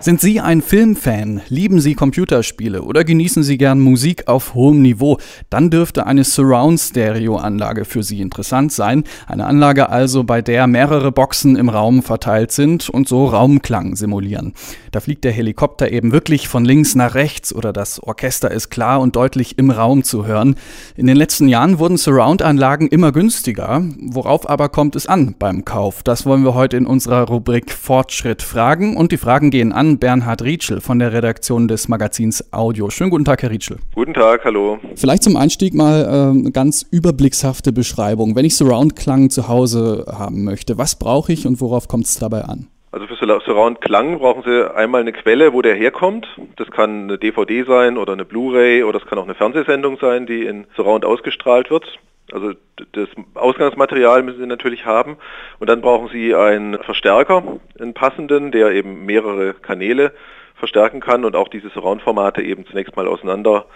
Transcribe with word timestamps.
Sind 0.00 0.20
Sie 0.20 0.38
ein 0.38 0.62
Filmfan? 0.62 1.40
Lieben 1.48 1.80
Sie 1.80 1.94
Computerspiele 1.94 2.82
oder 2.82 3.02
genießen 3.02 3.42
Sie 3.42 3.58
gern 3.58 3.80
Musik 3.80 4.28
auf 4.28 4.54
hohem 4.54 4.80
Niveau? 4.80 5.18
Dann 5.50 5.70
dürfte 5.70 6.06
eine 6.06 6.22
Surround-Stereo-Anlage 6.22 7.84
für 7.84 8.04
Sie 8.04 8.20
interessant 8.20 8.70
sein. 8.72 9.02
Eine 9.26 9.46
Anlage 9.46 9.88
also, 9.88 10.22
bei 10.22 10.40
der 10.40 10.68
mehrere 10.68 11.10
Boxen 11.10 11.56
im 11.56 11.68
Raum 11.68 12.04
verteilt 12.04 12.52
sind 12.52 12.88
und 12.88 13.08
so 13.08 13.26
Raumklang 13.26 13.96
simulieren. 13.96 14.52
Da 14.92 15.00
fliegt 15.00 15.24
der 15.24 15.32
Helikopter 15.32 15.90
eben 15.90 16.12
wirklich 16.12 16.46
von 16.46 16.64
links 16.64 16.94
nach 16.94 17.16
rechts 17.16 17.52
oder 17.52 17.72
das 17.72 18.00
Orchester 18.00 18.52
ist 18.52 18.70
klar 18.70 19.00
und 19.00 19.16
deutlich 19.16 19.58
im 19.58 19.72
Raum 19.72 20.04
zu 20.04 20.24
hören. 20.24 20.54
In 20.96 21.08
den 21.08 21.16
letzten 21.16 21.48
Jahren 21.48 21.80
wurden 21.80 21.96
Surround-Anlagen 21.96 22.86
immer 22.86 23.10
günstiger. 23.10 23.82
Worauf 24.00 24.48
aber 24.48 24.68
kommt 24.68 24.94
es 24.94 25.08
an 25.08 25.34
beim 25.36 25.64
Kauf? 25.64 26.04
Das 26.04 26.24
wollen 26.24 26.44
wir 26.44 26.54
heute 26.54 26.76
in 26.76 26.86
unserer 26.86 27.26
Rubrik 27.26 27.72
Fortschritt 27.72 28.42
fragen 28.42 28.96
und 28.96 29.10
die 29.10 29.16
Fragen 29.16 29.50
gehen 29.50 29.72
an 29.72 29.87
Bernhard 29.96 30.42
Rietschel 30.42 30.82
von 30.82 30.98
der 30.98 31.14
Redaktion 31.14 31.68
des 31.68 31.88
Magazins 31.88 32.52
Audio. 32.52 32.90
Schönen 32.90 33.08
guten 33.08 33.24
Tag, 33.24 33.40
Herr 33.42 33.50
Rietschel. 33.50 33.78
Guten 33.94 34.12
Tag, 34.12 34.44
hallo. 34.44 34.78
Vielleicht 34.94 35.22
zum 35.22 35.38
Einstieg 35.38 35.72
mal 35.72 36.02
äh, 36.02 36.38
eine 36.38 36.52
ganz 36.52 36.82
überblickshafte 36.90 37.72
Beschreibung. 37.72 38.36
Wenn 38.36 38.44
ich 38.44 38.56
Surround-Klang 38.56 39.30
zu 39.30 39.48
Hause 39.48 40.04
haben 40.06 40.44
möchte, 40.44 40.76
was 40.76 40.98
brauche 40.98 41.32
ich 41.32 41.46
und 41.46 41.62
worauf 41.62 41.88
kommt 41.88 42.04
es 42.04 42.18
dabei 42.18 42.42
an? 42.42 42.68
Also 42.90 43.06
für 43.06 43.16
Surround 43.16 43.80
Klang 43.80 44.18
brauchen 44.18 44.42
Sie 44.44 44.74
einmal 44.74 45.02
eine 45.02 45.12
Quelle, 45.12 45.52
wo 45.52 45.62
der 45.62 45.74
herkommt. 45.74 46.26
Das 46.56 46.70
kann 46.70 47.04
eine 47.04 47.18
DVD 47.18 47.64
sein 47.64 47.98
oder 47.98 48.12
eine 48.12 48.24
Blu-ray 48.24 48.82
oder 48.82 48.98
es 48.98 49.06
kann 49.06 49.18
auch 49.18 49.24
eine 49.24 49.34
Fernsehsendung 49.34 49.98
sein, 50.00 50.26
die 50.26 50.44
in 50.44 50.66
Surround 50.76 51.04
ausgestrahlt 51.04 51.70
wird. 51.70 51.84
Also 52.32 52.52
das 52.92 53.08
Ausgangsmaterial 53.34 54.22
müssen 54.22 54.40
Sie 54.40 54.46
natürlich 54.46 54.84
haben. 54.86 55.16
Und 55.58 55.68
dann 55.68 55.80
brauchen 55.80 56.08
Sie 56.12 56.34
einen 56.34 56.78
Verstärker, 56.82 57.42
einen 57.78 57.94
passenden, 57.94 58.52
der 58.52 58.70
eben 58.72 59.06
mehrere 59.06 59.54
Kanäle 59.54 60.12
verstärken 60.54 61.00
kann 61.00 61.24
und 61.24 61.36
auch 61.36 61.48
diese 61.48 61.70
Surround-Formate 61.70 62.42
eben 62.42 62.66
zunächst 62.66 62.96
mal 62.96 63.06
auseinander 63.06 63.66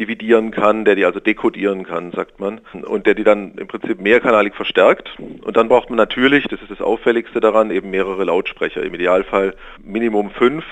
dividieren 0.00 0.50
kann, 0.50 0.84
der 0.84 0.96
die 0.96 1.04
also 1.04 1.20
dekodieren 1.20 1.84
kann, 1.84 2.10
sagt 2.12 2.40
man, 2.40 2.60
und 2.86 3.06
der 3.06 3.14
die 3.14 3.22
dann 3.22 3.52
im 3.56 3.68
Prinzip 3.68 4.00
mehrkanalig 4.00 4.54
verstärkt. 4.54 5.10
Und 5.18 5.56
dann 5.56 5.68
braucht 5.68 5.90
man 5.90 5.98
natürlich, 5.98 6.44
das 6.44 6.60
ist 6.62 6.70
das 6.70 6.80
Auffälligste 6.80 7.40
daran, 7.40 7.70
eben 7.70 7.90
mehrere 7.90 8.24
Lautsprecher, 8.24 8.82
im 8.82 8.94
Idealfall 8.94 9.54
Minimum 9.84 10.30
fünf. 10.30 10.64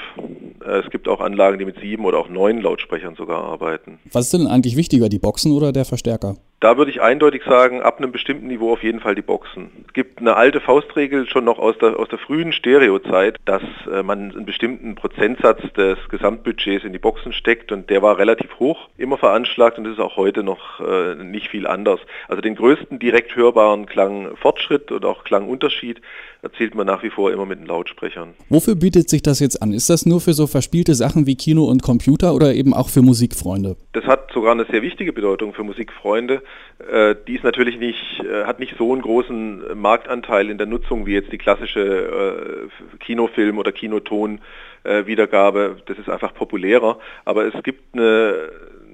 Äh, 0.64 0.78
es 0.78 0.90
gibt 0.90 1.08
auch 1.08 1.20
Anlagen, 1.20 1.58
die 1.58 1.66
mit 1.66 1.78
sieben 1.78 2.06
oder 2.06 2.18
auch 2.18 2.28
neun 2.28 2.60
Lautsprechern 2.62 3.14
sogar 3.16 3.44
arbeiten. 3.44 3.98
Was 4.12 4.26
ist 4.26 4.34
denn 4.34 4.46
eigentlich 4.46 4.76
wichtiger, 4.76 5.08
die 5.08 5.18
Boxen 5.18 5.52
oder 5.52 5.72
der 5.72 5.84
Verstärker? 5.84 6.36
Da 6.60 6.76
würde 6.76 6.90
ich 6.90 7.00
eindeutig 7.00 7.42
sagen, 7.44 7.82
ab 7.82 7.98
einem 7.98 8.10
bestimmten 8.10 8.48
Niveau 8.48 8.72
auf 8.72 8.82
jeden 8.82 8.98
Fall 8.98 9.14
die 9.14 9.22
Boxen. 9.22 9.70
Es 9.86 9.92
gibt 9.92 10.18
eine 10.18 10.34
alte 10.34 10.60
Faustregel 10.60 11.28
schon 11.28 11.44
noch 11.44 11.60
aus 11.60 11.78
der, 11.78 11.96
aus 12.00 12.08
der 12.08 12.18
frühen 12.18 12.52
Stereozeit, 12.52 13.36
dass 13.44 13.62
äh, 13.92 14.02
man 14.02 14.32
einen 14.32 14.44
bestimmten 14.44 14.96
Prozentsatz 14.96 15.60
des 15.76 15.98
Gesamtbudgets 16.08 16.84
in 16.84 16.92
die 16.92 16.98
Boxen 16.98 17.32
steckt 17.32 17.70
und 17.70 17.88
der 17.90 18.02
war 18.02 18.18
relativ 18.18 18.58
hoch, 18.58 18.88
immer 18.96 19.18
veranschlagt 19.18 19.78
und 19.78 19.84
das 19.84 19.92
ist 19.94 20.00
auch 20.00 20.16
heute 20.16 20.42
noch 20.42 20.80
äh, 20.80 21.14
nicht 21.14 21.48
viel 21.48 21.64
anders. 21.64 22.00
Also 22.26 22.42
den 22.42 22.56
größten 22.56 22.98
direkt 22.98 23.36
hörbaren 23.36 23.86
Klangfortschritt 23.86 24.90
und 24.90 25.04
auch 25.04 25.22
Klangunterschied 25.22 26.00
erzielt 26.42 26.74
man 26.74 26.88
nach 26.88 27.04
wie 27.04 27.10
vor 27.10 27.32
immer 27.32 27.46
mit 27.46 27.60
den 27.60 27.66
Lautsprechern. 27.66 28.34
Wofür 28.48 28.74
bietet 28.74 29.08
sich 29.08 29.22
das 29.22 29.38
jetzt 29.38 29.62
an? 29.62 29.72
Ist 29.72 29.90
das 29.90 30.06
nur 30.06 30.20
für 30.20 30.32
so 30.32 30.48
verspielte 30.48 30.94
Sachen 30.94 31.26
wie 31.26 31.36
Kino 31.36 31.64
und 31.64 31.82
Computer 31.82 32.34
oder 32.34 32.54
eben 32.54 32.74
auch 32.74 32.88
für 32.88 33.02
Musikfreunde? 33.02 33.76
Das 33.92 34.04
hat 34.04 34.27
sogar 34.38 34.52
eine 34.52 34.66
sehr 34.66 34.82
wichtige 34.82 35.12
Bedeutung 35.12 35.52
für 35.52 35.64
Musikfreunde. 35.64 36.44
Äh, 36.88 37.16
die 37.26 37.34
ist 37.34 37.42
natürlich 37.42 37.76
nicht, 37.76 38.20
äh, 38.20 38.44
hat 38.44 38.60
nicht 38.60 38.76
so 38.78 38.92
einen 38.92 39.02
großen 39.02 39.76
Marktanteil 39.76 40.48
in 40.48 40.58
der 40.58 40.68
Nutzung 40.68 41.06
wie 41.06 41.14
jetzt 41.14 41.32
die 41.32 41.38
klassische 41.38 41.80
äh, 41.80 42.68
Kinofilm- 43.04 43.58
oder 43.58 43.72
Kinoton-Wiedergabe. 43.72 45.78
Das 45.86 45.98
ist 45.98 46.08
einfach 46.08 46.34
populärer. 46.34 47.00
Aber 47.24 47.52
es 47.52 47.62
gibt 47.64 47.96
eine 47.96 48.48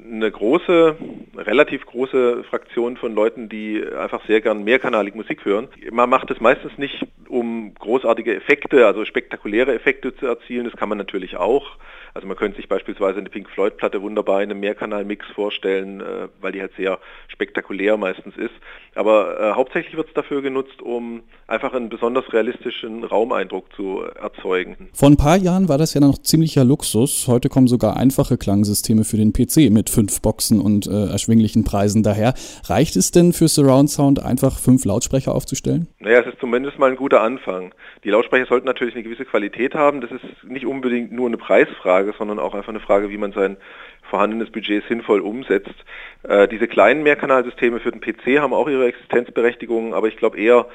eine 0.04 0.30
große, 0.30 0.96
relativ 1.36 1.86
große 1.86 2.44
Fraktion 2.44 2.96
von 2.96 3.14
Leuten, 3.14 3.48
die 3.48 3.82
einfach 3.98 4.24
sehr 4.26 4.40
gern 4.40 4.62
mehrkanalig 4.62 5.14
Musik 5.14 5.44
hören. 5.44 5.68
Man 5.90 6.10
macht 6.10 6.30
es 6.30 6.40
meistens 6.40 6.76
nicht, 6.76 7.06
um 7.28 7.74
großartige 7.74 8.34
Effekte, 8.34 8.86
also 8.86 9.04
spektakuläre 9.04 9.74
Effekte 9.74 10.14
zu 10.16 10.26
erzielen. 10.26 10.66
Das 10.66 10.76
kann 10.78 10.88
man 10.88 10.98
natürlich 10.98 11.36
auch. 11.36 11.78
Also 12.14 12.28
man 12.28 12.36
könnte 12.36 12.58
sich 12.58 12.68
beispielsweise 12.68 13.18
eine 13.18 13.28
Pink 13.28 13.50
Floyd 13.50 13.76
Platte 13.76 14.00
wunderbar 14.00 14.40
in 14.40 14.50
einem 14.50 14.60
Mehrkanal-Mix 14.60 15.26
vorstellen, 15.34 16.00
äh, 16.00 16.28
weil 16.40 16.52
die 16.52 16.60
halt 16.60 16.70
sehr 16.76 17.00
spektakulär 17.26 17.96
meistens 17.96 18.36
ist. 18.36 18.54
Aber 18.94 19.40
äh, 19.40 19.52
hauptsächlich 19.54 19.96
wird 19.96 20.08
es 20.08 20.14
dafür 20.14 20.40
genutzt, 20.40 20.80
um 20.80 21.22
einfach 21.48 21.74
einen 21.74 21.88
besonders 21.88 22.32
realistischen 22.32 23.02
Raumeindruck 23.02 23.66
zu 23.74 24.02
erzeugen. 24.02 24.90
Vor 24.92 25.10
ein 25.10 25.16
paar 25.16 25.36
Jahren 25.36 25.68
war 25.68 25.76
das 25.76 25.94
ja 25.94 26.00
noch 26.00 26.18
ziemlicher 26.18 26.62
Luxus. 26.62 27.26
Heute 27.26 27.48
kommen 27.48 27.66
sogar 27.66 27.96
einfache 27.96 28.38
Klangsysteme 28.38 29.02
für 29.02 29.16
den 29.16 29.32
PC 29.32 29.72
mit 29.72 29.90
fünf 29.94 30.20
Boxen 30.20 30.60
und 30.60 30.86
äh, 30.86 31.10
erschwinglichen 31.10 31.64
Preisen 31.64 32.02
daher. 32.02 32.34
Reicht 32.66 32.96
es 32.96 33.10
denn 33.10 33.32
für 33.32 33.48
Surround 33.48 33.90
Sound 33.90 34.22
einfach 34.22 34.58
fünf 34.58 34.84
Lautsprecher 34.84 35.34
aufzustellen? 35.34 35.88
Naja, 36.00 36.20
es 36.20 36.26
ist 36.26 36.40
zumindest 36.40 36.78
mal 36.78 36.90
ein 36.90 36.96
guter 36.96 37.22
Anfang. 37.22 37.72
Die 38.04 38.10
Lautsprecher 38.10 38.46
sollten 38.46 38.66
natürlich 38.66 38.94
eine 38.94 39.04
gewisse 39.04 39.24
Qualität 39.24 39.74
haben. 39.74 40.00
Das 40.00 40.10
ist 40.10 40.22
nicht 40.44 40.66
unbedingt 40.66 41.12
nur 41.12 41.28
eine 41.28 41.38
Preisfrage 41.38 41.94
Frage, 41.94 42.14
sondern 42.16 42.38
auch 42.38 42.54
einfach 42.54 42.70
eine 42.70 42.80
Frage, 42.80 43.10
wie 43.10 43.18
man 43.18 43.32
sein 43.32 43.56
vorhandenes 44.02 44.50
Budget 44.50 44.84
sinnvoll 44.88 45.20
umsetzt. 45.20 45.74
Äh, 46.22 46.48
diese 46.48 46.66
kleinen 46.66 47.02
Mehrkanalsysteme 47.02 47.80
für 47.80 47.92
den 47.92 48.00
PC 48.00 48.40
haben 48.40 48.52
auch 48.52 48.68
ihre 48.68 48.86
Existenzberechtigung, 48.86 49.94
aber 49.94 50.08
ich 50.08 50.16
glaube 50.16 50.38
eher 50.38 50.66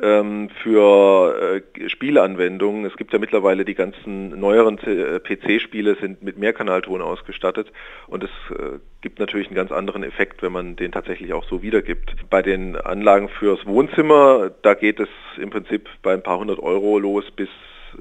für 0.00 1.62
äh, 1.76 1.88
Spieleanwendungen. 1.88 2.84
Es 2.84 2.96
gibt 2.96 3.12
ja 3.12 3.18
mittlerweile 3.18 3.64
die 3.64 3.74
ganzen 3.74 4.38
neueren 4.38 4.78
äh, 4.78 5.20
PC-Spiele 5.20 5.96
sind 6.00 6.22
mit 6.22 6.38
Mehrkanalton 6.38 7.00
ausgestattet 7.00 7.70
und 8.06 8.24
es 8.24 8.30
äh, 8.50 8.78
gibt 9.02 9.20
natürlich 9.20 9.48
einen 9.48 9.56
ganz 9.56 9.70
anderen 9.70 10.02
Effekt, 10.02 10.42
wenn 10.42 10.52
man 10.52 10.76
den 10.76 10.92
tatsächlich 10.92 11.32
auch 11.32 11.44
so 11.48 11.62
wiedergibt. 11.62 12.14
Bei 12.28 12.42
den 12.42 12.76
Anlagen 12.76 13.28
fürs 13.28 13.64
Wohnzimmer, 13.66 14.50
da 14.62 14.74
geht 14.74 14.98
es 14.98 15.08
im 15.38 15.50
Prinzip 15.50 15.88
bei 16.02 16.12
ein 16.12 16.22
paar 16.22 16.38
hundert 16.38 16.58
Euro 16.58 16.98
los 16.98 17.24
bis 17.30 17.48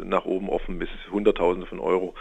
nach 0.04 0.26
oben 0.26 0.50
offen 0.50 0.80
bis 0.80 0.90
Hunderttausende 1.12 1.68
von 1.68 1.80
Euro. 1.80 2.14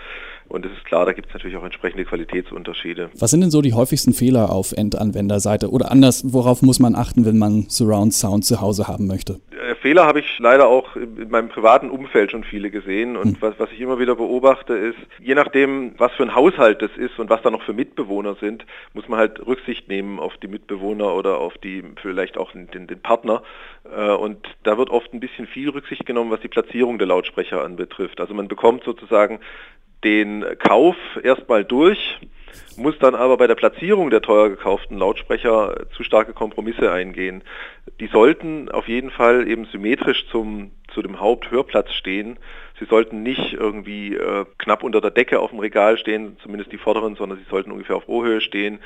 Und 0.48 0.66
es 0.66 0.72
ist 0.72 0.84
klar, 0.84 1.06
da 1.06 1.12
gibt 1.12 1.28
es 1.28 1.34
natürlich 1.34 1.56
auch 1.56 1.64
entsprechende 1.64 2.04
Qualitätsunterschiede. 2.04 3.10
Was 3.18 3.30
sind 3.30 3.40
denn 3.40 3.50
so 3.50 3.62
die 3.62 3.72
häufigsten 3.72 4.12
Fehler 4.12 4.50
auf 4.50 4.72
Endanwenderseite? 4.72 5.70
Oder 5.70 5.90
anders, 5.90 6.32
worauf 6.32 6.62
muss 6.62 6.78
man 6.78 6.94
achten, 6.94 7.24
wenn 7.24 7.38
man 7.38 7.66
Surround 7.68 8.12
Sound 8.12 8.44
zu 8.44 8.60
Hause 8.60 8.88
haben 8.88 9.06
möchte? 9.06 9.40
Fehler 9.82 10.06
habe 10.06 10.20
ich 10.20 10.38
leider 10.38 10.68
auch 10.68 10.94
in 10.94 11.28
meinem 11.28 11.48
privaten 11.48 11.90
Umfeld 11.90 12.30
schon 12.30 12.44
viele 12.44 12.70
gesehen. 12.70 13.16
Und 13.16 13.34
hm. 13.34 13.36
was, 13.40 13.58
was 13.58 13.72
ich 13.72 13.80
immer 13.80 13.98
wieder 13.98 14.14
beobachte, 14.14 14.74
ist, 14.74 14.98
je 15.20 15.34
nachdem, 15.34 15.94
was 15.98 16.12
für 16.12 16.22
ein 16.22 16.34
Haushalt 16.36 16.80
das 16.80 16.92
ist 16.96 17.18
und 17.18 17.28
was 17.28 17.42
da 17.42 17.50
noch 17.50 17.62
für 17.62 17.72
Mitbewohner 17.72 18.36
sind, 18.36 18.64
muss 18.94 19.08
man 19.08 19.18
halt 19.18 19.44
Rücksicht 19.44 19.88
nehmen 19.88 20.20
auf 20.20 20.36
die 20.38 20.46
Mitbewohner 20.46 21.12
oder 21.14 21.38
auf 21.38 21.58
die 21.58 21.82
vielleicht 22.00 22.38
auch 22.38 22.52
den, 22.52 22.86
den 22.86 23.00
Partner. 23.00 23.42
Äh, 23.94 24.12
und 24.12 24.38
da 24.62 24.78
wird 24.78 24.88
oft 24.88 25.12
ein 25.12 25.20
bisschen 25.20 25.48
viel 25.48 25.68
Rücksicht 25.70 26.06
genommen, 26.06 26.30
was 26.30 26.40
die 26.40 26.48
Platzierung 26.48 26.98
der 26.98 27.08
Lautsprecher 27.08 27.64
anbetrifft. 27.64 28.20
Also 28.20 28.34
man 28.34 28.46
bekommt 28.46 28.84
sozusagen 28.84 29.40
den 30.04 30.44
Kauf 30.58 30.96
erstmal 31.22 31.64
durch, 31.64 32.20
muss 32.76 32.98
dann 32.98 33.14
aber 33.14 33.36
bei 33.36 33.46
der 33.46 33.54
Platzierung 33.54 34.10
der 34.10 34.22
teuer 34.22 34.48
gekauften 34.50 34.98
Lautsprecher 34.98 35.86
zu 35.96 36.02
starke 36.04 36.32
Kompromisse 36.32 36.90
eingehen. 36.90 37.42
Die 38.00 38.08
sollten 38.08 38.70
auf 38.70 38.88
jeden 38.88 39.10
Fall 39.10 39.48
eben 39.48 39.66
symmetrisch 39.66 40.26
zum, 40.30 40.72
zu 40.92 41.02
dem 41.02 41.20
Haupthörplatz 41.20 41.92
stehen. 41.92 42.38
Sie 42.82 42.88
sollten 42.88 43.22
nicht 43.22 43.52
irgendwie 43.52 44.16
äh, 44.16 44.44
knapp 44.58 44.82
unter 44.82 45.00
der 45.00 45.12
Decke 45.12 45.38
auf 45.38 45.50
dem 45.50 45.60
Regal 45.60 45.96
stehen, 45.98 46.36
zumindest 46.42 46.72
die 46.72 46.78
vorderen, 46.78 47.14
sondern 47.14 47.38
sie 47.38 47.48
sollten 47.48 47.70
ungefähr 47.70 47.94
auf 47.94 48.08
Ohrhöhe 48.08 48.40
stehen. 48.40 48.80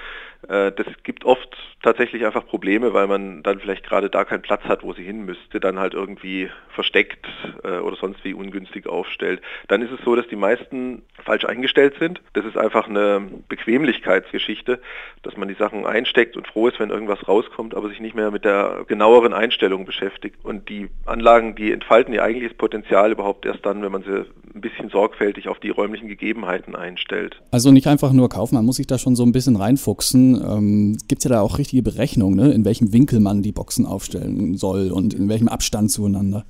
Äh, 0.49 0.73
das 0.73 0.87
gibt 1.03 1.25
oft 1.25 1.57
tatsächlich 1.83 2.27
einfach 2.27 2.47
Probleme, 2.47 2.93
weil 2.93 3.07
man 3.07 3.43
dann 3.43 3.59
vielleicht 3.59 3.85
gerade 3.85 4.11
da 4.11 4.25
keinen 4.25 4.43
Platz 4.43 4.63
hat, 4.65 4.83
wo 4.83 4.93
sie 4.93 5.03
hin 5.03 5.25
müsste, 5.25 5.61
dann 5.61 5.79
halt 5.79 5.95
irgendwie 5.95 6.51
versteckt 6.69 7.27
äh, 7.65 7.79
oder 7.79 7.97
sonst 7.97 8.23
wie 8.25 8.35
ungünstig 8.35 8.87
aufstellt. 8.87 9.41
Dann 9.69 9.81
ist 9.81 9.93
es 9.93 10.05
so, 10.05 10.15
dass 10.15 10.29
die 10.29 10.37
meisten 10.37 11.03
falsch 11.25 11.47
eingestellt 11.47 11.95
sind. 11.99 12.21
Das 12.35 12.45
ist 12.45 12.59
einfach 12.59 12.89
eine 12.89 13.27
Bequemlichkeitsgeschichte, 13.49 14.79
dass 15.23 15.37
man 15.37 15.49
die 15.49 15.55
Sachen 15.55 15.87
einsteckt 15.87 16.37
und 16.37 16.47
froh 16.47 16.69
ist, 16.69 16.79
wenn 16.81 16.91
irgendwas 16.91 17.27
rauskommt, 17.27 17.75
aber 17.75 17.89
sich 17.89 18.01
nicht 18.01 18.15
mehr 18.15 18.31
mit 18.31 18.45
der 18.45 18.85
genaueren 18.87 19.33
Einstellung 19.33 19.87
beschäftigt. 19.87 20.37
Und 20.45 20.69
die 20.69 20.89
Anlagen, 21.07 21.55
die 21.55 21.73
entfalten 21.73 22.13
ihr 22.13 22.23
eigentliches 22.23 22.57
Potenzial 22.57 23.11
überhaupt 23.11 23.47
erst 23.47 23.65
dann, 23.65 23.83
wenn 23.87 23.93
man 23.93 24.03
sie 24.03 24.27
ein 24.55 24.61
bisschen 24.61 24.91
sorgfältig 24.91 25.49
auf 25.49 25.61
die 25.61 25.71
räumlichen 25.71 26.09
Gegebenheiten 26.09 26.75
einstellt. 26.75 27.41
Also 27.53 27.71
nicht 27.71 27.87
einfach 27.87 28.13
nur 28.13 28.29
kaufen, 28.29 28.57
man 28.57 28.65
muss 28.65 28.77
sich 28.77 28.87
da 28.87 28.99
schon 28.99 29.15
so 29.15 29.23
ein 29.23 29.33
bisschen 29.33 29.57
reinfuchsen. 29.57 30.35
Ähm, 30.35 30.97
Gibt 31.09 31.21
es 31.21 31.25
ja 31.25 31.31
da 31.31 31.41
auch 31.41 31.59
richtige 31.59 31.83
Berechnungen, 31.83 32.37
ne? 32.37 32.53
in 32.53 32.65
welchem 32.65 32.93
Winkel 32.93 33.21
man 33.21 33.43
die 33.43 33.53
Boxen 33.53 33.87
aufstellen 33.87 34.57
soll 34.57 34.91
und 34.91 35.15
in 35.15 35.29
welchem 35.29 35.49
Abstand 35.49 35.91
zueinander? 35.91 36.45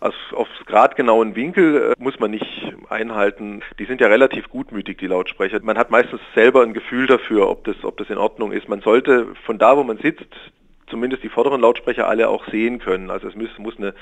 Also 0.00 0.16
auf 0.34 0.48
gradgenauen 0.66 1.34
Winkel 1.34 1.92
äh, 1.92 2.02
muss 2.02 2.18
man 2.20 2.30
nicht 2.30 2.46
einhalten. 2.88 3.62
Die 3.78 3.84
sind 3.84 4.00
ja 4.00 4.06
relativ 4.06 4.48
gutmütig, 4.48 4.98
die 4.98 5.06
Lautsprecher. 5.06 5.58
Man 5.62 5.76
hat 5.76 5.90
meistens 5.90 6.20
selber 6.34 6.62
ein 6.62 6.72
Gefühl 6.72 7.06
dafür, 7.06 7.48
ob 7.48 7.64
das, 7.64 7.76
ob 7.82 7.96
das 7.98 8.08
in 8.08 8.18
Ordnung 8.18 8.52
ist. 8.52 8.68
Man 8.68 8.80
sollte 8.80 9.28
von 9.44 9.58
da, 9.58 9.76
wo 9.76 9.82
man 9.82 9.98
sitzt, 9.98 10.32
zumindest 10.90 11.22
die 11.22 11.28
vorderen 11.28 11.60
Lautsprecher 11.60 12.08
alle 12.08 12.28
auch 12.28 12.48
sehen 12.50 12.78
können. 12.78 13.10
Also 13.10 13.28
es 13.28 13.34
muss, 13.34 13.50
muss 13.58 13.76
eine 13.78 13.94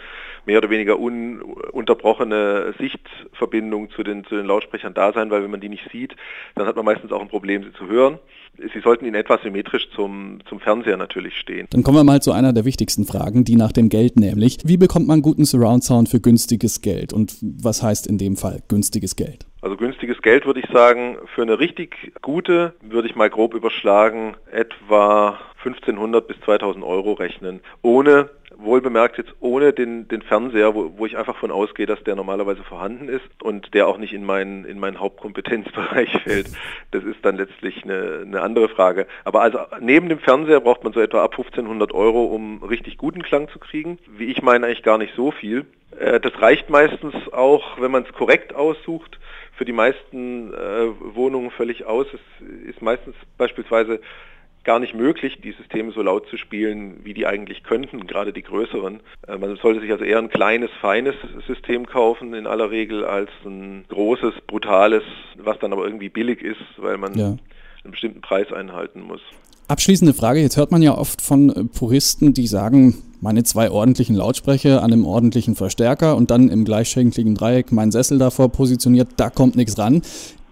mehr 0.45 0.59
oder 0.59 0.71
weniger 0.71 0.99
ununterbrochene 0.99 2.75
Sichtverbindung 2.79 3.91
zu 3.91 4.03
den, 4.03 4.25
zu 4.25 4.37
den 4.37 4.47
Lautsprechern 4.47 4.95
da 4.95 5.13
sein, 5.13 5.31
weil 5.31 5.43
wenn 5.43 5.51
man 5.51 5.61
die 5.61 5.69
nicht 5.69 5.89
sieht, 5.91 6.15
dann 6.55 6.67
hat 6.67 6.77
man 6.77 6.85
meistens 6.85 7.13
auch 7.13 7.21
ein 7.21 7.29
Problem, 7.29 7.65
sie 7.65 7.73
zu 7.73 7.87
hören. 7.89 8.19
Sie 8.59 8.81
sollten 8.81 9.05
in 9.05 9.15
etwa 9.15 9.39
symmetrisch 9.43 9.89
zum, 9.95 10.39
zum 10.49 10.61
Fernseher 10.61 10.97
natürlich 10.97 11.37
stehen. 11.37 11.67
Dann 11.71 11.83
kommen 11.83 11.99
wir 11.99 12.05
mal 12.05 12.23
zu 12.23 12.33
einer 12.33 12.53
der 12.53 12.65
wichtigsten 12.65 13.05
Fragen, 13.05 13.45
die 13.45 13.57
nach 13.57 13.73
dem 13.73 13.89
Geld 13.91 14.19
nämlich. 14.19 14.59
Wie 14.65 14.79
bekommt 14.79 15.07
man 15.07 15.21
guten 15.21 15.45
Surround 15.45 15.85
Sound 15.85 16.09
für 16.09 16.21
günstiges 16.21 16.81
Geld? 16.81 17.13
Und 17.13 17.37
was 17.43 17.83
heißt 17.83 18.07
in 18.07 18.17
dem 18.17 18.37
Fall 18.37 18.63
günstiges 18.69 19.17
Geld? 19.17 19.46
Also 19.67 19.77
günstiges 19.77 20.23
Geld 20.23 20.47
würde 20.47 20.61
ich 20.61 20.71
sagen, 20.71 21.19
für 21.35 21.43
eine 21.43 21.59
richtig 21.59 22.13
gute 22.23 22.75
würde 22.83 23.09
ich 23.09 23.17
mal 23.17 23.29
grob 23.29 23.53
überschlagen, 23.53 24.37
etwa 24.49 25.41
1500 25.59 26.25
bis 26.25 26.41
2000 26.43 26.85
Euro 26.85 27.15
rechnen, 27.15 27.59
ohne 27.83 28.31
wohlbemerkt 28.57 29.19
jetzt 29.19 29.35
ohne 29.41 29.73
den, 29.73 30.07
den 30.07 30.23
Fernseher, 30.23 30.77
wo, 30.77 30.93
wo 30.97 31.05
ich 31.05 31.19
einfach 31.19 31.37
von 31.37 31.51
ausgehe, 31.51 31.87
dass 31.87 32.01
der 32.05 32.15
normalerweise 32.15 32.63
vorhanden 32.63 33.09
ist 33.09 33.27
und 33.43 33.75
der 33.75 33.89
auch 33.89 33.99
nicht 33.99 34.13
in 34.13 34.25
meinen, 34.25 34.65
in 34.65 34.79
meinen 34.79 35.01
Hauptkompetenzbereich 35.01 36.17
fällt. 36.25 36.47
Das 36.93 37.03
ist 37.03 37.25
dann 37.25 37.37
letztlich 37.37 37.83
eine, 37.83 38.21
eine 38.25 38.43
andere 38.43 38.69
Frage. 38.69 39.09
Aber 39.25 39.43
also 39.43 39.59
neben 39.81 40.09
dem 40.09 40.21
Fernseher 40.21 40.61
braucht 40.61 40.85
man 40.85 40.93
so 40.93 41.01
etwa 41.01 41.25
ab 41.25 41.33
1500 41.33 41.93
Euro, 41.93 42.27
um 42.27 42.63
richtig 42.63 42.99
guten 42.99 43.25
Klang 43.25 43.49
zu 43.49 43.59
kriegen. 43.59 43.99
Wie 44.17 44.27
ich 44.27 44.43
meine, 44.43 44.67
eigentlich 44.67 44.85
gar 44.85 44.97
nicht 44.97 45.17
so 45.17 45.33
viel. 45.33 45.67
Äh, 45.99 46.21
das 46.21 46.33
reicht 46.41 46.71
meistens 46.71 47.15
auch, 47.33 47.81
wenn 47.81 47.91
man 47.91 48.05
es 48.05 48.13
korrekt 48.13 48.55
aussucht, 48.55 49.19
für 49.57 49.65
die 49.65 49.73
meisten 49.73 50.53
äh, 50.53 51.15
Wohnungen 51.15 51.51
völlig 51.51 51.87
aus. 51.87 52.07
Es 52.13 52.67
ist 52.69 52.83
meistens 52.83 53.15
beispielsweise 53.39 54.01
gar 54.65 54.81
nicht 54.81 54.95
möglich, 54.95 55.39
die 55.43 55.53
Systeme 55.53 55.93
so 55.93 56.03
laut 56.03 56.27
zu 56.29 56.37
spielen, 56.37 57.01
wie 57.05 57.15
die 57.15 57.27
eigentlich 57.27 57.63
könnten, 57.63 58.07
gerade 58.07 58.33
die 58.33 58.43
größeren. 58.43 59.01
Äh, 59.27 59.39
man 59.39 59.57
sollte 59.57 59.81
sich 59.81 59.91
also 59.93 60.05
eher 60.05 60.19
ein 60.19 60.29
kleines, 60.29 60.71
feines 60.81 61.15
System 61.47 61.87
kaufen 61.87 62.35
in 62.35 62.47
aller 62.47 62.71
Regel 62.71 63.05
als 63.05 63.31
ein 63.45 63.85
großes, 63.89 64.35
brutales, 64.47 65.05
was 65.39 65.59
dann 65.61 65.73
aber 65.73 65.85
irgendwie 65.85 66.09
billig 66.09 66.43
ist, 66.43 66.61
weil 66.77 66.99
man 66.99 67.15
ja. 67.17 67.27
einen 67.27 67.93
bestimmten 67.93 68.21
Preis 68.21 68.53
einhalten 68.53 69.03
muss. 69.03 69.23
Abschließende 69.69 70.15
Frage. 70.15 70.41
Jetzt 70.41 70.57
hört 70.57 70.71
man 70.71 70.81
ja 70.81 70.97
oft 70.97 71.21
von 71.21 71.51
äh, 71.51 71.65
Puristen, 71.65 72.33
die 72.33 72.47
sagen, 72.47 73.03
meine 73.21 73.43
zwei 73.43 73.69
ordentlichen 73.69 74.15
Lautsprecher 74.15 74.81
an 74.83 74.93
einem 74.93 75.05
ordentlichen 75.05 75.57
Verstärker 75.57 76.17
und 76.17 76.31
dann 76.31 76.51
im 76.51 76.65
gleichschenkligen 76.65 77.35
Dreieck 77.35 77.73
mein 77.73 77.91
Sessel 77.91 78.19
davor 78.19 78.51
positioniert, 78.51 79.09
da 79.17 79.29
kommt 79.29 79.57
nichts 79.57 79.77
ran. 79.77 80.03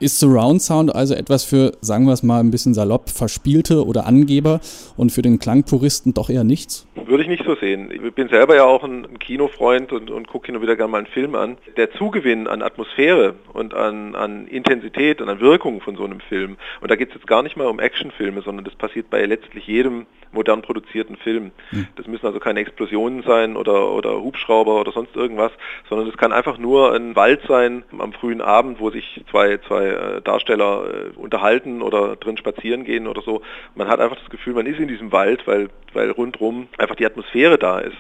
Ist 0.01 0.19
Surround 0.19 0.61
Sound 0.61 0.95
also 0.95 1.15
etwas 1.15 1.45
für, 1.45 1.73
sagen 1.81 2.05
wir 2.07 2.13
es 2.13 2.25
mal 2.25 2.41
ein 2.41 2.51
bisschen 2.51 2.75
salopp, 2.75 3.11
Verspielte 3.11 3.87
oder 3.87 4.07
Angeber 4.07 4.61
und 4.97 5.13
für 5.13 5.23
den 5.23 5.39
Klangpuristen 5.39 6.13
doch 6.13 6.29
eher 6.29 6.43
nichts? 6.43 6.87
Würde 7.07 7.23
ich 7.23 7.29
nicht 7.29 7.45
so 7.45 7.55
sehen. 7.55 7.91
Ich 7.91 8.13
bin 8.13 8.29
selber 8.29 8.57
ja 8.57 8.65
auch 8.65 8.83
ein 8.83 9.19
Kinofreund 9.21 9.93
und, 9.93 10.11
und 10.11 10.27
gucke 10.27 10.47
hin 10.47 10.57
und 10.57 10.63
wieder 10.63 10.75
gerne 10.75 10.91
mal 10.91 10.99
einen 10.99 11.07
Film 11.07 11.37
an. 11.37 11.59
Der 11.77 11.93
Zugewinn 11.93 12.49
an 12.49 12.61
Atmosphäre 12.61 13.37
und 13.53 13.73
an, 13.73 14.17
an 14.17 14.49
Intensität 14.49 15.23
und 15.23 15.29
an 15.29 15.41
Wirkung 15.41 15.81
von 15.81 15.97
so 15.97 16.05
einem 16.05 16.21
Film, 16.21 16.57
und 16.81 16.91
da 16.91 16.97
geht 16.97 17.11
es 17.11 17.15
jetzt 17.15 17.27
gar 17.27 17.43
nicht 17.45 17.57
mal 17.57 17.69
um 17.69 17.79
Actionfilme, 17.79 18.43
sondern 18.43 18.65
das 18.65 18.75
passiert 18.75 19.04
bei 19.11 19.25
letztlich 19.25 19.67
jedem 19.67 20.07
modern 20.35 20.63
produzierten 20.63 21.17
Film. 21.17 21.53
Hm. 21.71 21.87
Das 21.97 22.07
müssen 22.07 22.27
also 22.27 22.41
keine 22.41 22.61
Explosionen 22.61 23.23
sein 23.23 23.57
oder, 23.57 23.93
oder 23.93 24.21
Hubschrauber 24.21 24.81
oder 24.81 24.93
sonst 24.93 25.17
irgendwas, 25.17 25.53
sondern 25.89 26.09
das 26.09 26.17
kann 26.17 26.33
einfach 26.33 26.59
nur 26.59 26.93
ein 26.93 27.17
Wald 27.17 27.41
sein 27.49 27.85
am 27.97 28.13
frühen 28.13 28.41
Abend, 28.41 28.81
wo 28.81 28.91
sich 28.91 29.25
zwei, 29.31 29.59
zwei 29.59 29.87
äh, 29.87 30.23
Darsteller 30.23 30.85
äh, 30.87 31.19
unterhalten 31.19 31.81
oder 31.81 32.17
drin 32.17 32.37
spazieren 32.37 32.85
gehen 32.85 33.07
oder 33.07 33.23
so. 33.23 33.43
Man 33.75 33.89
hat 33.89 34.01
einfach 34.01 34.19
das 34.19 34.31
Gefühl, 34.31 34.55
man 34.55 34.67
ist 34.67 34.81
in 34.81 34.89
diesem 34.89 35.13
Wald, 35.13 35.47
weil, 35.47 35.69
weil 35.93 36.11
rundherum 36.11 36.69
einfach 36.77 36.97
die 36.97 37.07
Atmosphäre 37.07 37.57
da 37.57 37.79
ist. 37.79 37.97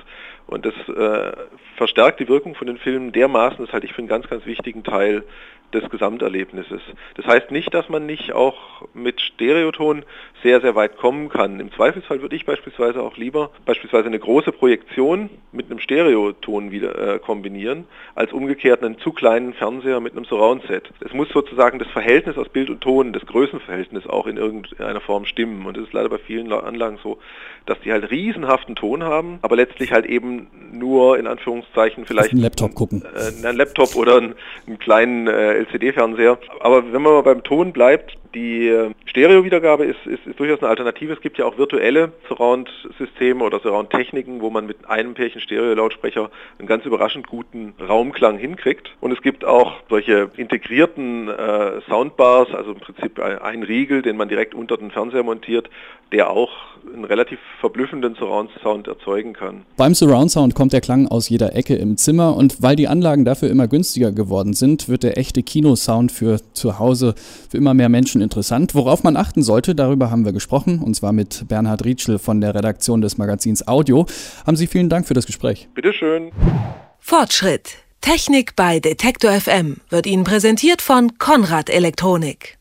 Und 0.47 0.67
das 0.67 0.75
äh, 0.89 1.33
verstärkt 1.77 2.21
die 2.21 2.29
Wirkung 2.29 2.55
von 2.55 2.67
den 2.67 2.77
Filmen 2.77 3.13
dermaßen, 3.13 3.65
das 3.65 3.73
halte 3.73 3.87
ich 3.87 3.95
für 3.95 4.01
einen 4.01 4.09
ganz, 4.09 4.29
ganz 4.29 4.45
wichtigen 4.45 4.85
Teil 4.85 5.25
des 5.73 5.89
Gesamterlebnisses. 5.91 6.81
Das 7.17 7.27
heißt 7.27 7.51
nicht, 7.51 7.75
dass 7.75 7.89
man 7.89 8.07
nicht 8.07 8.33
auch 8.33 8.83
mit 8.95 9.21
Stereoton 9.21 10.05
sehr, 10.43 10.61
sehr 10.61 10.75
weit 10.75 10.97
kommen 10.99 11.29
kann. 11.29 11.59
Im 11.59 11.73
Zweifelsfall 11.73 12.23
würde 12.23 12.37
ich 12.37 12.47
beispielsweise 12.47 13.03
auch 13.03 13.17
lieber 13.17 13.51
beispielsweise 13.65 14.07
eine 14.07 14.19
große 14.19 14.53
Projektion 14.53 15.31
mit 15.53 15.71
einem 15.71 15.81
Stereoton 15.81 16.71
wieder 16.71 17.15
äh, 17.15 17.19
kombinieren, 17.19 17.87
als 18.15 18.33
umgekehrt 18.33 18.83
einen 18.83 18.99
zu 18.99 19.13
kleinen 19.13 19.55
Fernseher 19.55 20.01
mit 20.01 20.13
einem 20.13 20.25
Surround-Set. 20.25 20.93
Es 21.01 21.13
muss 21.13 21.29
sozusagen 21.31 21.79
das 21.79 21.89
Verhältnis 21.89 22.37
aus 22.37 22.49
Bild 22.49 22.71
und 22.71 22.81
Ton, 22.81 23.13
das 23.13 23.25
Größenverhältnis 23.27 24.07
auch 24.07 24.27
in 24.27 24.37
irgendeiner 24.37 25.01
Form 25.01 25.25
stimmen. 25.25 25.67
Und 25.67 25.77
es 25.77 25.85
ist 25.85 25.93
leider 25.93 26.09
bei 26.09 26.19
vielen 26.19 26.53
Anlagen 26.53 26.99
so, 27.03 27.19
dass 27.67 27.81
die 27.81 27.93
halt 27.93 28.11
riesenhaften 28.11 28.77
Ton 28.77 29.03
haben, 29.03 29.39
aber 29.43 29.57
letztlich 29.57 29.93
halt 29.93 30.07
eben 30.07 30.49
nur 30.73 31.19
in 31.19 31.27
Anführungszeichen 31.27 32.05
vielleicht 32.05 32.33
einen 32.33 32.43
Laptop 32.43 32.75
gucken. 32.75 33.03
Äh, 33.03 33.47
einen 33.47 33.57
Laptop 33.57 33.97
oder 33.97 34.19
einen, 34.19 34.35
einen 34.67 34.79
kleinen 34.79 35.27
äh, 35.27 35.64
LCD-Fernseher. 35.65 36.39
Aber 36.61 36.93
wenn 36.93 37.03
man 37.03 37.13
mal 37.13 37.23
beim 37.23 37.43
Ton 37.43 37.73
bleibt, 37.73 38.17
die 38.35 38.69
äh, 38.69 38.91
Stereo-Wiedergabe 39.07 39.85
ist, 39.85 40.07
ist, 40.07 40.27
ist, 40.27 40.39
durchaus 40.39 40.61
eine 40.61 40.69
Alternative. 40.69 41.13
Es 41.13 41.21
gibt 41.21 41.39
ja 41.39 41.45
auch 41.45 41.57
virtuelle 41.57 42.13
Surround-Systeme 42.29 43.43
oder 43.43 43.61
Surround-Techniken, 43.61 44.41
wo 44.41 44.51
man 44.51 44.67
mit 44.67 44.89
einem 44.89 45.15
Pärchen 45.15 45.41
Stereo-Lautsprecher 45.41 46.31
einen 46.59 46.69
ganz 46.69 46.85
überraschend 46.85 47.27
guten 47.27 47.75
Raumklang 47.81 48.39
hinkriegt. 48.39 48.91
Und 49.01 49.13
es 49.13 49.23
gibt 49.23 49.45
auch 49.45 49.75
solche 49.89 50.31
integrierten 50.37 51.29
äh, 51.29 51.81
Soundbars, 51.89 52.55
also 52.55 52.73
im 52.73 52.81
Prinzip 52.81 53.21
ein 53.21 53.63
Riegel, 53.63 54.03
den 54.03 54.17
man 54.17 54.29
direkt 54.29 54.55
unter 54.55 54.77
den 54.77 54.91
Fernseher 54.91 55.23
montiert, 55.23 55.71
der 56.13 56.31
auch 56.31 56.51
einen 56.93 57.05
relativ 57.05 57.39
verblüffenden 57.61 58.15
Surround-Sound 58.15 58.89
erzeugen 58.89 59.33
kann. 59.33 59.63
Beim 59.77 59.95
Surround-Sound 59.95 60.55
kommt 60.55 60.73
der 60.73 60.81
Klang 60.81 61.09
aus 61.09 61.29
jeder 61.29 61.55
Ecke 61.57 61.75
im 61.77 61.97
Zimmer 61.97 62.37
und 62.37 62.63
weil 62.63 62.77
die 62.77 62.89
Anlagen 62.89 63.25
dafür 63.25 63.51
immer 63.51 63.69
günstiger 63.69 64.13
geworden 64.13 64.53
sind, 64.53 64.89
wird 64.89 65.03
der 65.03 65.19
echte 65.19 65.43
Kinosound 65.43 66.13
für 66.13 66.41
zu 66.53 66.79
Hause 66.79 67.15
für 67.49 67.57
immer 67.57 67.75
mehr 67.75 67.89
Menschen 67.89 68.21
interessant. 68.25 68.75
Worauf 68.75 69.05
man 69.05 69.17
achten 69.17 69.43
sollte, 69.43 69.77
darüber 69.77 70.11
haben 70.11 70.25
wir 70.25 70.33
gesprochen 70.33 70.81
und 70.81 70.95
zwar 70.95 71.13
mit 71.13 71.47
Bernhard 71.47 71.85
Rietschel 71.85 72.19
von 72.19 72.41
der 72.41 72.55
Redaktion 72.55 73.01
des 73.01 73.19
Magazins 73.19 73.69
Audio. 73.69 74.07
Haben 74.45 74.57
Sie 74.57 74.67
vielen 74.67 74.89
Dank 74.89 75.07
für 75.07 75.15
das 75.15 75.27
Gespräch. 75.27 75.69
Bitteschön. 75.75 76.33
Fortschritt. 76.99 77.77
Technik 78.01 78.57
bei 78.57 78.81
Detektor 78.81 79.31
FM 79.31 79.77
wird 79.89 80.07
Ihnen 80.07 80.25
präsentiert 80.25 80.83
von 80.83 81.17
Konrad 81.19 81.71
Elektronik. 81.71 82.59